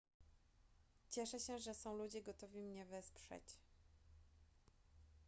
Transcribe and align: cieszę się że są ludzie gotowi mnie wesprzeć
cieszę 1.09 1.39
się 1.39 1.59
że 1.59 1.73
są 1.73 1.95
ludzie 1.97 2.21
gotowi 2.21 2.61
mnie 2.63 2.85
wesprzeć 2.85 3.57